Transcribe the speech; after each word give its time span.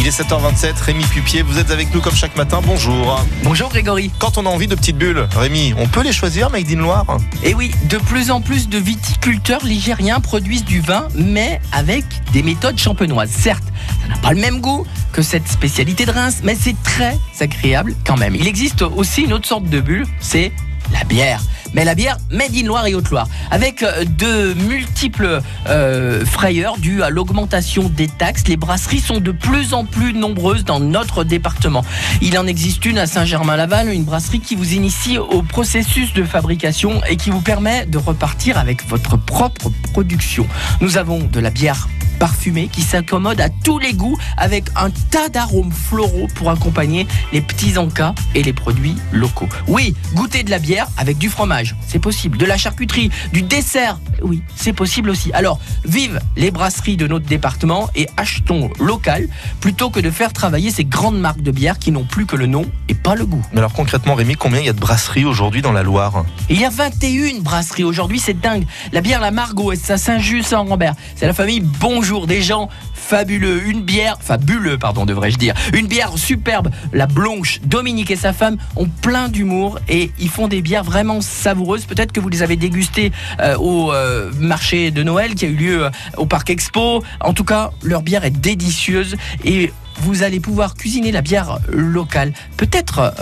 Il 0.00 0.06
est 0.06 0.18
7h27, 0.18 0.80
Rémi 0.80 1.04
Pupier, 1.04 1.42
vous 1.42 1.58
êtes 1.58 1.70
avec 1.70 1.94
nous 1.94 2.00
comme 2.00 2.14
chaque 2.14 2.34
matin, 2.34 2.60
bonjour. 2.64 3.22
Bonjour 3.44 3.68
Grégory. 3.68 4.10
Quand 4.18 4.38
on 4.38 4.46
a 4.46 4.48
envie 4.48 4.66
de 4.66 4.74
petites 4.74 4.96
bulles, 4.96 5.28
Rémi, 5.36 5.74
on 5.76 5.86
peut 5.88 6.02
les 6.02 6.12
choisir 6.12 6.48
Made 6.48 6.70
in 6.70 6.76
Loire? 6.76 7.18
Et 7.42 7.52
oui, 7.52 7.70
de 7.90 7.98
plus 7.98 8.30
en 8.30 8.40
plus 8.40 8.70
de 8.70 8.78
viticulteurs 8.78 9.62
ligériens 9.62 10.20
produisent 10.20 10.64
du 10.64 10.80
vin, 10.80 11.06
mais 11.14 11.60
avec 11.70 12.06
des 12.32 12.42
méthodes 12.42 12.78
champenoises. 12.78 13.28
Certes, 13.28 13.64
ça 14.00 14.08
n'a 14.08 14.16
pas 14.22 14.32
le 14.32 14.40
même 14.40 14.62
goût 14.62 14.86
que 15.12 15.20
cette 15.20 15.46
spécialité 15.46 16.06
de 16.06 16.12
Reims, 16.12 16.38
mais 16.44 16.56
c'est 16.58 16.82
très 16.82 17.18
agréable 17.38 17.94
quand 18.06 18.16
même. 18.16 18.34
Il 18.34 18.48
existe 18.48 18.80
aussi 18.80 19.24
une 19.24 19.34
autre 19.34 19.46
sorte 19.46 19.64
de 19.64 19.82
bulle, 19.82 20.06
c'est 20.18 20.50
la 20.94 21.04
bière. 21.04 21.42
Mais 21.74 21.84
la 21.84 21.94
bière 21.94 22.16
made 22.30 22.54
in 22.54 22.66
Loire 22.66 22.86
et 22.86 22.94
Haute-Loire, 22.94 23.28
avec 23.50 23.82
euh, 23.82 24.04
de 24.04 24.54
multiples 24.54 25.40
euh, 25.68 26.24
frayeurs 26.24 26.78
dues 26.78 27.02
à 27.02 27.10
l'augmentation 27.10 27.88
des 27.88 28.08
taxes, 28.08 28.48
les 28.48 28.56
brasseries 28.56 29.00
sont 29.00 29.20
de 29.20 29.32
plus 29.32 29.74
en 29.74 29.84
plus 29.84 30.12
nombreuses 30.12 30.64
dans 30.64 30.80
notre 30.80 31.24
département. 31.24 31.84
Il 32.20 32.38
en 32.38 32.46
existe 32.46 32.84
une 32.84 32.98
à 32.98 33.06
Saint-Germain-Laval, 33.06 33.88
une 33.88 34.04
brasserie 34.04 34.40
qui 34.40 34.56
vous 34.56 34.74
initie 34.74 35.18
au 35.18 35.42
processus 35.42 36.12
de 36.12 36.24
fabrication 36.24 37.00
et 37.08 37.16
qui 37.16 37.30
vous 37.30 37.40
permet 37.40 37.86
de 37.86 37.98
repartir 37.98 38.58
avec 38.58 38.86
votre 38.88 39.16
propre 39.16 39.70
production. 39.92 40.46
Nous 40.80 40.96
avons 40.96 41.20
de 41.20 41.40
la 41.40 41.50
bière 41.50 41.88
parfumée 42.20 42.68
qui 42.68 42.82
s'accommode 42.82 43.40
à 43.40 43.48
tous 43.48 43.78
les 43.78 43.94
goûts 43.94 44.18
avec 44.36 44.66
un 44.76 44.90
tas 45.10 45.28
d'arômes 45.30 45.72
floraux 45.72 46.28
pour 46.34 46.50
accompagner 46.50 47.06
les 47.32 47.40
petits 47.40 47.78
encas 47.78 48.14
et 48.34 48.42
les 48.42 48.52
produits 48.52 48.94
locaux. 49.10 49.48
Oui, 49.66 49.94
goûter 50.14 50.42
de 50.42 50.50
la 50.50 50.58
bière 50.58 50.86
avec 50.98 51.16
du 51.16 51.30
fromage, 51.30 51.59
c'est 51.86 51.98
possible. 51.98 52.38
De 52.38 52.46
la 52.46 52.56
charcuterie, 52.56 53.10
du 53.32 53.42
dessert, 53.42 53.98
oui, 54.22 54.42
c'est 54.56 54.72
possible 54.72 55.10
aussi. 55.10 55.32
Alors, 55.32 55.58
vive 55.84 56.20
les 56.36 56.50
brasseries 56.50 56.96
de 56.96 57.06
notre 57.06 57.26
département 57.26 57.88
et 57.94 58.08
achetons 58.16 58.70
local 58.78 59.28
plutôt 59.60 59.90
que 59.90 60.00
de 60.00 60.10
faire 60.10 60.32
travailler 60.32 60.70
ces 60.70 60.84
grandes 60.84 61.18
marques 61.18 61.42
de 61.42 61.50
bière 61.50 61.78
qui 61.78 61.92
n'ont 61.92 62.04
plus 62.04 62.26
que 62.26 62.36
le 62.36 62.46
nom 62.46 62.64
et 62.88 62.94
pas 62.94 63.14
le 63.14 63.26
goût. 63.26 63.44
Mais 63.52 63.58
alors 63.58 63.72
concrètement 63.72 64.14
Rémi, 64.14 64.34
combien 64.34 64.60
il 64.60 64.66
y 64.66 64.68
a 64.68 64.72
de 64.72 64.80
brasseries 64.80 65.24
aujourd'hui 65.24 65.62
dans 65.62 65.72
la 65.72 65.82
Loire? 65.82 66.24
Il 66.48 66.60
y 66.60 66.64
a 66.64 66.70
21 66.70 67.40
brasseries 67.40 67.84
aujourd'hui, 67.84 68.18
c'est 68.18 68.38
dingue. 68.38 68.66
La 68.92 69.00
bière 69.00 69.20
La 69.20 69.30
Margot 69.30 69.72
est 69.72 69.90
à 69.90 69.98
Saint-Just 69.98 70.52
en 70.52 70.64
Rambert. 70.64 70.94
C'est 71.16 71.26
la 71.26 71.32
famille 71.32 71.60
Bonjour 71.60 72.26
des 72.26 72.42
gens 72.42 72.68
fabuleux. 72.94 73.66
Une 73.66 73.82
bière, 73.82 74.18
fabuleux, 74.20 74.78
pardon, 74.78 75.04
devrais-je 75.04 75.36
dire. 75.36 75.54
Une 75.72 75.86
bière 75.86 76.16
superbe. 76.16 76.70
La 76.92 77.06
Blanche, 77.06 77.60
Dominique 77.64 78.10
et 78.10 78.16
sa 78.16 78.32
femme 78.32 78.56
ont 78.76 78.88
plein 78.88 79.28
d'humour 79.28 79.78
et 79.88 80.12
ils 80.18 80.28
font 80.28 80.48
des 80.48 80.62
bières 80.62 80.84
vraiment 80.84 81.20
Peut-être 81.54 82.12
que 82.12 82.20
vous 82.20 82.28
les 82.28 82.42
avez 82.42 82.56
dégustées 82.56 83.12
euh, 83.40 83.56
au 83.56 83.92
euh, 83.92 84.30
marché 84.38 84.90
de 84.90 85.02
Noël 85.02 85.34
qui 85.34 85.46
a 85.46 85.48
eu 85.48 85.54
lieu 85.54 85.84
euh, 85.84 85.90
au 86.16 86.26
Parc 86.26 86.50
Expo. 86.50 87.02
En 87.20 87.32
tout 87.32 87.44
cas, 87.44 87.72
leur 87.82 88.02
bière 88.02 88.24
est 88.24 88.30
délicieuse 88.30 89.16
et 89.44 89.72
vous 90.02 90.22
allez 90.22 90.40
pouvoir 90.40 90.74
cuisiner 90.74 91.12
la 91.12 91.20
bière 91.20 91.58
locale. 91.68 92.32
Peut-être 92.56 93.12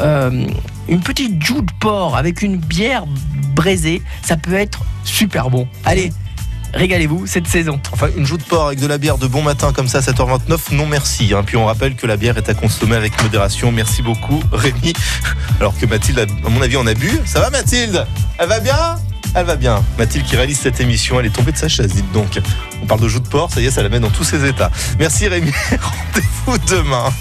une 0.88 1.00
petite 1.00 1.42
joue 1.42 1.62
de 1.62 1.72
porc 1.80 2.16
avec 2.16 2.42
une 2.42 2.56
bière 2.56 3.04
braisée, 3.56 4.00
ça 4.22 4.36
peut 4.36 4.54
être 4.54 4.84
super 5.02 5.50
bon. 5.50 5.66
Allez, 5.84 6.12
régalez-vous 6.74 7.26
cette 7.26 7.46
saison. 7.46 7.80
Enfin, 7.92 8.08
une 8.16 8.26
joue 8.26 8.36
de 8.38 8.42
porc 8.42 8.68
avec 8.68 8.80
de 8.80 8.86
la 8.86 8.98
bière 8.98 9.18
de 9.18 9.26
bon 9.26 9.42
matin 9.42 9.72
comme 9.72 9.88
ça, 9.88 10.00
7h29, 10.00 10.72
non 10.72 10.86
merci. 10.86 11.32
Hein. 11.34 11.42
Puis 11.44 11.56
on 11.56 11.66
rappelle 11.66 11.94
que 11.94 12.06
la 12.06 12.16
bière 12.16 12.36
est 12.38 12.48
à 12.48 12.54
consommer 12.54 12.96
avec 12.96 13.20
modération. 13.22 13.72
Merci 13.72 14.02
beaucoup, 14.02 14.42
Rémi. 14.52 14.92
Alors 15.60 15.76
que 15.78 15.86
Mathilde, 15.86 16.26
à 16.44 16.48
mon 16.48 16.62
avis, 16.62 16.76
en 16.76 16.86
a 16.86 16.94
bu. 16.94 17.10
Ça 17.24 17.40
va, 17.40 17.50
Mathilde? 17.50 18.06
Elle 18.38 18.48
va 18.48 18.60
bien? 18.60 18.96
Elle 19.34 19.46
va 19.46 19.56
bien. 19.56 19.82
Mathilde 19.98 20.24
qui 20.24 20.36
réalise 20.36 20.58
cette 20.58 20.80
émission, 20.80 21.20
elle 21.20 21.26
est 21.26 21.34
tombée 21.34 21.52
de 21.52 21.58
sa 21.58 21.68
chaise, 21.68 21.92
dites 21.92 22.10
donc. 22.12 22.40
On 22.82 22.86
parle 22.86 23.00
de 23.00 23.08
joue 23.08 23.20
de 23.20 23.28
porc, 23.28 23.52
ça 23.52 23.60
y 23.60 23.66
est, 23.66 23.70
ça 23.70 23.82
la 23.82 23.88
met 23.88 24.00
dans 24.00 24.10
tous 24.10 24.24
ses 24.24 24.46
états. 24.46 24.70
Merci 24.98 25.28
Rémi, 25.28 25.52
rendez-vous 25.70 26.58
demain. 26.66 27.12